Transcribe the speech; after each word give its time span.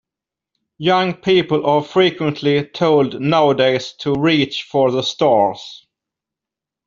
Young 0.79 1.13
people 1.13 1.63
are 1.67 1.83
frequently 1.83 2.63
told 2.65 3.21
nowadays 3.21 3.93
to 3.99 4.15
reach 4.15 4.63
for 4.63 4.89
the 4.89 5.03
stars. 5.03 5.85